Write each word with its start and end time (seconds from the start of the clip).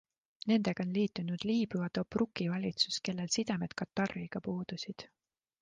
Nendega 0.51 0.85
on 0.85 0.93
liitunud 0.95 1.45
Liibüa 1.49 1.89
Tobruki 1.99 2.49
valitsus, 2.55 2.99
kellel 3.09 3.33
sidemed 3.39 3.79
Katariga 3.83 4.43
puudusid. 4.49 5.07